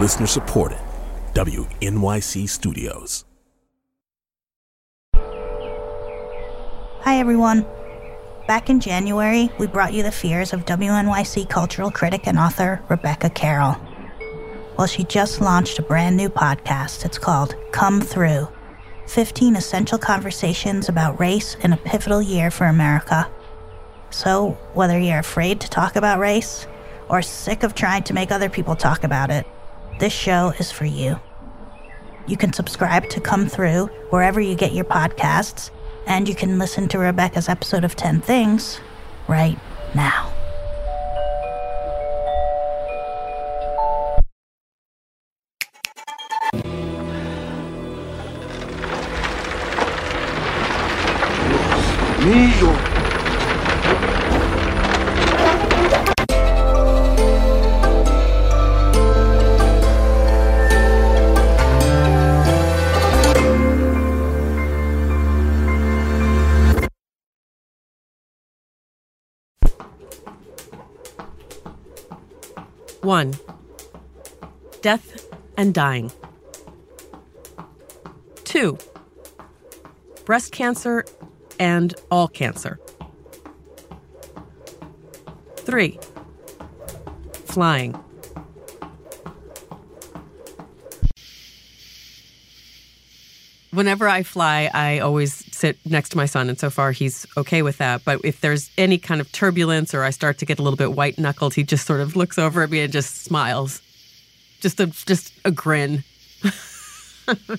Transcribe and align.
Listener 0.00 0.26
supported. 0.26 0.78
WNYC 1.34 2.48
Studios. 2.48 3.26
Hi, 7.02 7.18
everyone. 7.18 7.66
Back 8.48 8.70
in 8.70 8.80
January, 8.80 9.50
we 9.58 9.66
brought 9.66 9.92
you 9.92 10.02
the 10.02 10.10
fears 10.10 10.54
of 10.54 10.64
WNYC 10.64 11.50
cultural 11.50 11.90
critic 11.90 12.26
and 12.26 12.38
author 12.38 12.82
Rebecca 12.88 13.28
Carroll. 13.28 13.76
Well, 14.78 14.86
she 14.86 15.04
just 15.04 15.42
launched 15.42 15.78
a 15.78 15.82
brand 15.82 16.16
new 16.16 16.30
podcast. 16.30 17.04
It's 17.04 17.18
called 17.18 17.54
Come 17.70 18.00
Through 18.00 18.48
15 19.06 19.54
Essential 19.54 19.98
Conversations 19.98 20.88
about 20.88 21.20
Race 21.20 21.56
in 21.56 21.74
a 21.74 21.76
Pivotal 21.76 22.22
Year 22.22 22.50
for 22.50 22.64
America. 22.64 23.30
So, 24.08 24.52
whether 24.72 24.98
you're 24.98 25.18
afraid 25.18 25.60
to 25.60 25.68
talk 25.68 25.96
about 25.96 26.20
race 26.20 26.66
or 27.10 27.20
sick 27.20 27.64
of 27.64 27.74
trying 27.74 28.04
to 28.04 28.14
make 28.14 28.32
other 28.32 28.48
people 28.48 28.74
talk 28.74 29.04
about 29.04 29.30
it, 29.30 29.46
this 30.00 30.12
show 30.14 30.54
is 30.58 30.72
for 30.72 30.86
you. 30.86 31.20
You 32.26 32.36
can 32.36 32.52
subscribe 32.52 33.08
to 33.10 33.20
Come 33.20 33.46
Through 33.46 33.86
wherever 34.08 34.40
you 34.40 34.54
get 34.54 34.72
your 34.72 34.86
podcasts 34.86 35.70
and 36.06 36.26
you 36.26 36.34
can 36.34 36.58
listen 36.58 36.88
to 36.88 36.98
Rebecca's 36.98 37.48
episode 37.48 37.84
of 37.84 37.96
10 37.96 38.22
Things 38.22 38.80
right 39.28 39.58
now. 39.94 40.32
One, 73.02 73.34
death 74.82 75.26
and 75.56 75.72
dying. 75.72 76.12
Two, 78.44 78.76
breast 80.24 80.52
cancer 80.52 81.04
and 81.58 81.94
all 82.10 82.28
cancer. 82.28 82.78
Three, 85.56 85.98
flying. 87.46 87.98
Whenever 93.70 94.08
I 94.08 94.24
fly, 94.24 94.70
I 94.74 94.98
always 94.98 95.49
sit 95.60 95.78
next 95.84 96.08
to 96.10 96.16
my 96.16 96.26
son, 96.26 96.48
and 96.48 96.58
so 96.58 96.70
far 96.70 96.90
he's 96.92 97.26
okay 97.36 97.62
with 97.62 97.78
that. 97.78 98.04
But 98.04 98.20
if 98.24 98.40
there's 98.40 98.70
any 98.78 98.98
kind 98.98 99.20
of 99.20 99.30
turbulence 99.30 99.94
or 99.94 100.02
I 100.02 100.10
start 100.10 100.38
to 100.38 100.46
get 100.46 100.58
a 100.58 100.62
little 100.62 100.76
bit 100.76 100.92
white 100.92 101.18
knuckled, 101.18 101.54
he 101.54 101.62
just 101.62 101.86
sort 101.86 102.00
of 102.00 102.16
looks 102.16 102.38
over 102.38 102.62
at 102.62 102.70
me 102.70 102.80
and 102.80 102.92
just 102.92 103.22
smiles, 103.22 103.82
just 104.60 104.80
a 104.80 104.86
just 104.86 105.32
a 105.44 105.50
grin. 105.50 106.02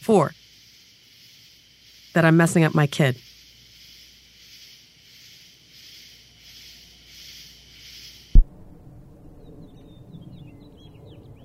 Four, 0.00 0.34
that 2.12 2.24
I'm 2.24 2.36
messing 2.36 2.64
up 2.64 2.74
my 2.74 2.86
kid. 2.86 3.16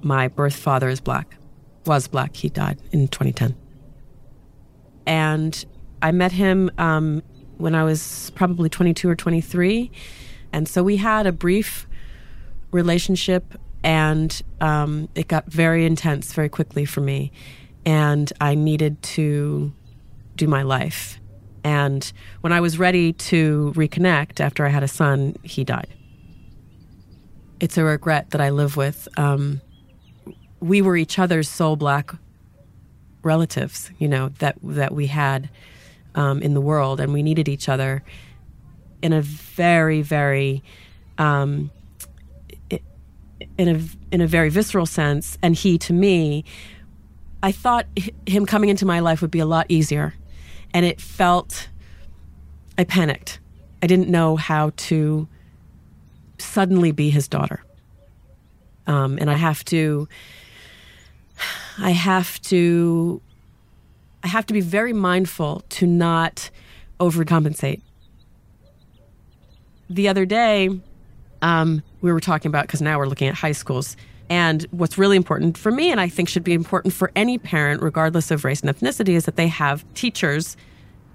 My 0.02 0.28
birth 0.28 0.56
father 0.56 0.90
is 0.90 1.00
black, 1.02 1.38
was 1.88 2.08
black. 2.08 2.36
He 2.36 2.50
died 2.50 2.80
in 2.92 3.08
2010. 3.08 3.56
And 5.08 5.66
I 6.02 6.12
met 6.12 6.32
him 6.32 6.70
um, 6.78 7.24
when 7.58 7.74
I 7.74 7.84
was 7.84 8.32
probably 8.36 8.70
22 8.70 9.10
or 9.10 9.16
23. 9.16 9.90
And 10.54 10.68
so 10.68 10.84
we 10.84 10.98
had 10.98 11.26
a 11.26 11.32
brief 11.32 11.88
relationship, 12.72 13.60
and 13.84 14.42
um, 14.62 15.10
it 15.16 15.28
got 15.28 15.46
very 15.46 15.86
intense 15.86 16.34
very 16.34 16.50
quickly 16.50 16.86
for 16.86 17.02
me. 17.02 17.32
And 17.86 18.32
I 18.42 18.56
needed 18.56 19.02
to 19.04 19.74
do 20.36 20.48
my 20.48 20.64
life. 20.64 21.20
And 21.64 22.12
when 22.42 22.54
I 22.54 22.62
was 22.62 22.78
ready 22.78 23.14
to 23.14 23.74
reconnect 23.76 24.40
after 24.40 24.66
I 24.66 24.70
had 24.70 24.84
a 24.84 24.88
son, 24.88 25.36
he 25.44 25.64
died. 25.64 25.94
It's 27.60 27.78
a 27.78 27.84
regret 27.84 28.30
that 28.32 28.42
I 28.42 28.52
live 28.52 28.78
with. 28.78 29.08
Um, 29.18 29.62
we 30.60 30.82
were 30.82 30.98
each 30.98 31.20
other's 31.20 31.50
sole 31.50 31.76
black 31.76 32.12
relatives, 33.24 33.92
you 34.00 34.08
know, 34.08 34.30
that 34.40 34.58
that 34.64 34.94
we 34.94 35.08
had 35.08 35.50
um, 36.16 36.42
in 36.42 36.54
the 36.54 36.62
world, 36.62 37.00
and 37.00 37.14
we 37.14 37.22
needed 37.22 37.48
each 37.48 37.70
other 37.70 38.04
in 39.02 39.14
a 39.14 39.22
very, 39.22 40.02
very, 40.02 40.64
um, 41.18 41.70
in 43.58 43.68
a 43.68 43.80
in 44.12 44.22
a 44.22 44.28
very 44.28 44.50
visceral 44.50 44.86
sense. 44.86 45.38
And 45.44 45.56
he 45.56 45.78
to 45.80 45.94
me, 45.94 46.44
I 47.44 47.52
thought 47.52 47.86
him 48.26 48.46
coming 48.46 48.70
into 48.70 48.86
my 48.86 49.00
life 49.00 49.22
would 49.22 49.32
be 49.32 49.40
a 49.40 49.46
lot 49.46 49.66
easier, 49.70 50.14
and 50.74 50.86
it 50.86 51.00
felt. 51.00 51.70
I 52.80 52.84
panicked. 52.84 53.40
I 53.82 53.88
didn't 53.88 54.08
know 54.08 54.36
how 54.36 54.72
to 54.76 55.28
suddenly 56.38 56.92
be 56.92 57.10
his 57.10 57.28
daughter, 57.28 57.64
um, 58.86 59.18
and 59.20 59.30
I 59.30 59.34
have 59.36 59.66
to 59.66 60.08
I 61.78 61.92
have 61.92 62.42
to 62.44 63.22
I 64.24 64.28
have 64.28 64.46
to 64.48 64.54
be 64.54 64.62
very 64.62 64.94
mindful 64.94 65.64
to 65.70 65.86
not 65.86 66.50
overcompensate. 67.00 67.82
The 69.90 70.08
other 70.08 70.26
day, 70.26 70.70
um, 71.42 71.84
we 72.02 72.12
were 72.12 72.20
talking 72.20 72.50
about 72.50 72.64
because 72.64 72.82
now 72.82 72.98
we're 72.98 73.08
looking 73.08 73.28
at 73.28 73.36
high 73.36 73.52
schools. 73.52 73.96
And 74.30 74.66
what's 74.72 74.98
really 74.98 75.16
important 75.16 75.58
for 75.58 75.72
me, 75.72 75.92
and 75.92 76.02
I 76.02 76.10
think 76.10 76.28
should 76.28 76.44
be 76.44 76.54
important 76.54 76.94
for 76.94 77.12
any 77.16 77.38
parent, 77.38 77.82
regardless 77.82 78.32
of 78.32 78.44
race 78.44 78.62
and 78.62 78.76
ethnicity, 78.76 79.10
is 79.10 79.26
that 79.26 79.38
they 79.38 79.48
have 79.48 79.86
teachers 79.94 80.58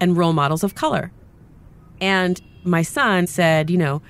and 0.01 0.17
role 0.17 0.33
models 0.33 0.65
of 0.65 0.75
color. 0.75 1.13
And 2.01 2.41
my 2.65 2.83
son 2.83 3.27
said, 3.27 3.69
you 3.69 3.77
know, 3.77 4.01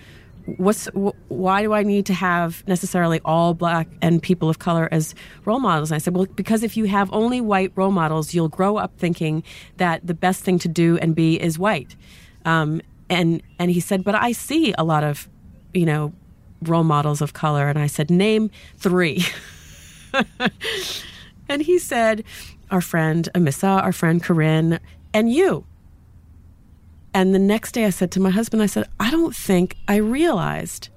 what's 0.47 0.86
wh- 0.88 1.14
why 1.30 1.62
do 1.62 1.72
I 1.72 1.82
need 1.82 2.06
to 2.06 2.14
have 2.14 2.66
necessarily 2.66 3.20
all 3.25 3.54
black 3.54 3.88
and 4.00 4.22
people 4.22 4.48
of 4.48 4.58
color 4.58 4.88
as 4.91 5.14
role 5.44 5.60
models? 5.60 5.91
And 5.91 5.97
I 5.97 5.98
said, 5.98 6.14
well, 6.14 6.26
because 6.26 6.62
if 6.62 6.76
you 6.76 6.84
have 6.86 7.12
only 7.12 7.41
white 7.41 7.72
role 7.76 7.91
models, 7.91 8.34
you'll 8.34 8.48
grow 8.48 8.76
up 8.76 8.97
thinking 8.98 9.42
that 9.76 10.06
the 10.06 10.14
best 10.14 10.44
thing 10.44 10.58
to 10.60 10.69
do 10.69 10.98
and 10.98 11.14
be 11.14 11.41
is 11.41 11.58
white. 11.58 11.97
Um, 12.44 12.82
and 13.08 13.42
and 13.58 13.70
he 13.70 13.81
said, 13.81 14.04
but 14.04 14.14
I 14.14 14.32
see 14.32 14.75
a 14.78 14.84
lot 14.84 15.04
of, 15.04 15.28
you 15.75 15.86
know, 15.86 16.12
role 16.62 16.84
models 16.84 17.20
of 17.20 17.32
color. 17.32 17.69
And 17.69 17.78
I 17.78 17.86
said, 17.86 18.10
name 18.10 18.50
three. 18.76 19.25
and 21.49 21.62
he 21.62 21.78
said, 21.78 22.25
our 22.70 22.81
friend 22.81 23.28
Amissa, 23.34 23.82
our 23.82 23.93
friend 23.93 24.22
Corinne, 24.22 24.81
and 25.12 25.32
you. 25.32 25.66
And 27.14 27.35
the 27.35 27.38
next 27.38 27.73
day 27.73 27.85
I 27.85 27.91
said 27.91 28.11
to 28.12 28.20
my 28.20 28.31
husband, 28.31 28.62
I 28.62 28.67
said, 28.67 28.88
I 28.99 29.11
don't 29.11 29.37
think 29.37 29.76
I 29.87 29.97
realized 29.97 30.88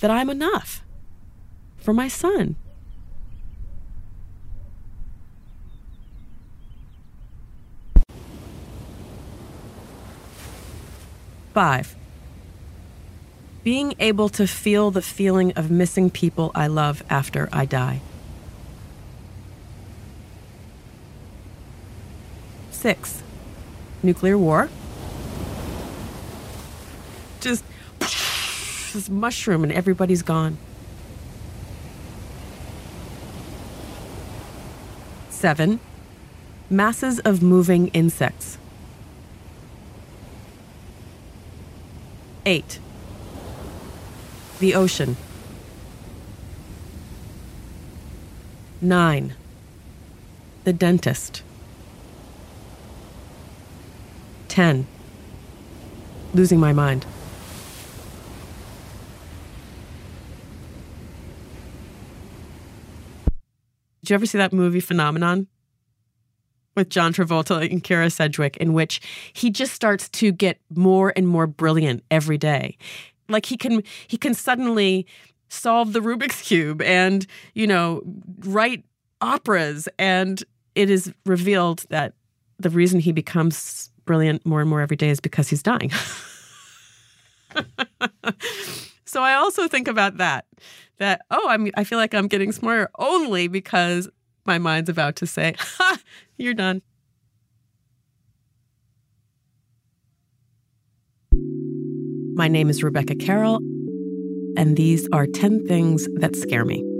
that 0.00 0.10
I'm 0.10 0.28
enough 0.28 0.82
for 1.76 1.94
my 1.94 2.08
son. 2.08 2.56
Five, 11.54 11.94
being 13.62 13.94
able 14.00 14.28
to 14.30 14.46
feel 14.46 14.90
the 14.90 15.00
feeling 15.00 15.52
of 15.52 15.70
missing 15.70 16.10
people 16.10 16.50
I 16.54 16.66
love 16.66 17.02
after 17.08 17.48
I 17.52 17.64
die. 17.64 18.00
Six, 22.72 23.22
nuclear 24.02 24.36
war 24.36 24.68
just 27.44 27.62
this 28.94 29.08
mushroom 29.10 29.62
and 29.62 29.72
everybody's 29.72 30.22
gone. 30.22 30.56
Seven, 35.28 35.78
masses 36.70 37.20
of 37.20 37.42
moving 37.42 37.88
insects. 37.88 38.56
Eight, 42.46 42.78
the 44.58 44.74
ocean. 44.74 45.16
Nine, 48.80 49.34
the 50.64 50.72
dentist. 50.72 51.42
10. 54.48 54.86
Losing 56.32 56.60
my 56.60 56.72
mind. 56.72 57.04
Did 64.04 64.10
you 64.10 64.14
ever 64.16 64.26
see 64.26 64.36
that 64.36 64.52
movie 64.52 64.80
Phenomenon? 64.80 65.46
With 66.76 66.90
John 66.90 67.14
Travolta 67.14 67.70
and 67.70 67.82
Kyra 67.82 68.12
Sedgwick, 68.12 68.58
in 68.58 68.74
which 68.74 69.00
he 69.32 69.48
just 69.48 69.72
starts 69.72 70.10
to 70.10 70.30
get 70.30 70.60
more 70.68 71.14
and 71.16 71.26
more 71.26 71.46
brilliant 71.46 72.04
every 72.10 72.36
day. 72.36 72.76
Like 73.30 73.46
he 73.46 73.56
can 73.56 73.82
he 74.06 74.18
can 74.18 74.34
suddenly 74.34 75.06
solve 75.48 75.94
the 75.94 76.00
Rubik's 76.00 76.42
Cube 76.42 76.82
and, 76.82 77.26
you 77.54 77.66
know, 77.66 78.02
write 78.40 78.84
operas. 79.22 79.88
And 79.98 80.44
it 80.74 80.90
is 80.90 81.10
revealed 81.24 81.86
that 81.88 82.12
the 82.58 82.68
reason 82.68 83.00
he 83.00 83.12
becomes 83.12 83.90
brilliant 84.04 84.44
more 84.44 84.60
and 84.60 84.68
more 84.68 84.82
every 84.82 84.98
day 84.98 85.08
is 85.08 85.20
because 85.20 85.48
he's 85.48 85.62
dying. 85.62 85.90
so 89.14 89.22
I 89.22 89.34
also 89.34 89.68
think 89.68 89.86
about 89.86 90.16
that. 90.16 90.44
That 90.98 91.22
oh, 91.30 91.46
I'm 91.48 91.70
I 91.76 91.84
feel 91.84 91.98
like 91.98 92.14
I'm 92.14 92.26
getting 92.26 92.50
smarter 92.50 92.90
only 92.98 93.46
because 93.46 94.08
my 94.44 94.58
mind's 94.58 94.90
about 94.90 95.14
to 95.16 95.26
say, 95.26 95.54
"Ha, 95.56 95.98
you're 96.36 96.52
done." 96.52 96.82
My 102.34 102.48
name 102.48 102.68
is 102.68 102.82
Rebecca 102.82 103.14
Carroll, 103.14 103.58
and 104.56 104.76
these 104.76 105.08
are 105.12 105.28
10 105.28 105.64
things 105.68 106.08
that 106.16 106.34
scare 106.34 106.64
me. 106.64 106.93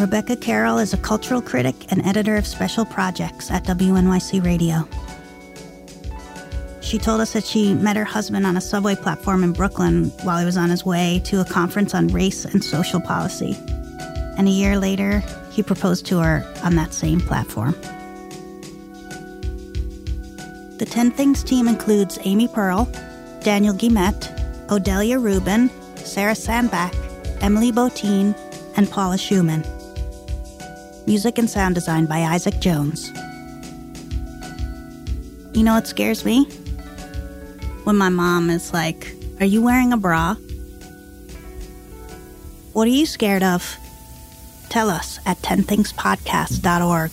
Rebecca 0.00 0.34
Carroll 0.34 0.78
is 0.78 0.94
a 0.94 0.96
cultural 0.96 1.42
critic 1.42 1.74
and 1.92 2.00
editor 2.06 2.36
of 2.36 2.46
special 2.46 2.86
projects 2.86 3.50
at 3.50 3.64
WNYC 3.64 4.42
Radio. 4.42 4.88
She 6.80 6.96
told 6.96 7.20
us 7.20 7.34
that 7.34 7.44
she 7.44 7.74
met 7.74 7.96
her 7.96 8.04
husband 8.04 8.46
on 8.46 8.56
a 8.56 8.62
subway 8.62 8.96
platform 8.96 9.44
in 9.44 9.52
Brooklyn 9.52 10.06
while 10.22 10.38
he 10.38 10.46
was 10.46 10.56
on 10.56 10.70
his 10.70 10.86
way 10.86 11.20
to 11.26 11.42
a 11.42 11.44
conference 11.44 11.94
on 11.94 12.08
race 12.08 12.46
and 12.46 12.64
social 12.64 12.98
policy. 12.98 13.58
And 14.38 14.48
a 14.48 14.50
year 14.50 14.78
later, 14.78 15.22
he 15.50 15.62
proposed 15.62 16.06
to 16.06 16.18
her 16.20 16.50
on 16.64 16.76
that 16.76 16.94
same 16.94 17.20
platform. 17.20 17.72
The 20.78 20.86
10 20.88 21.10
Things 21.10 21.44
team 21.44 21.68
includes 21.68 22.18
Amy 22.22 22.48
Pearl, 22.48 22.86
Daniel 23.42 23.74
Guillemette, 23.74 24.66
Odelia 24.68 25.22
Rubin, 25.22 25.68
Sarah 25.96 26.34
Sandbach, 26.34 26.94
Emily 27.42 27.70
Botein, 27.70 28.34
and 28.78 28.90
Paula 28.90 29.18
Schumann 29.18 29.62
music 31.10 31.38
and 31.38 31.50
sound 31.50 31.74
design 31.74 32.06
by 32.06 32.20
Isaac 32.20 32.60
Jones. 32.60 33.10
You 35.52 35.64
know 35.64 35.74
what 35.74 35.88
scares 35.88 36.24
me? 36.24 36.44
When 37.82 37.96
my 37.96 38.08
mom 38.08 38.48
is 38.48 38.72
like, 38.72 39.12
Are 39.40 39.44
you 39.44 39.60
wearing 39.60 39.92
a 39.92 39.96
bra? 39.96 40.36
What 42.74 42.86
are 42.86 42.92
you 42.92 43.06
scared 43.06 43.42
of? 43.42 43.76
Tell 44.68 44.88
us 44.88 45.18
at 45.26 45.38
10thingspodcast.org. 45.38 47.10